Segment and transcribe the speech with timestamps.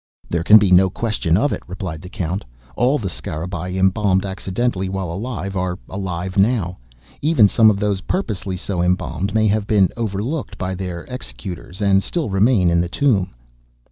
[0.31, 2.43] "There can be no question of it," replied the Count;
[2.75, 6.79] "all the Scarabaei embalmed accidentally while alive, are alive now.
[7.21, 12.01] Even some of those purposely so embalmed, may have been overlooked by their executors, and
[12.01, 13.35] still remain in the tomb."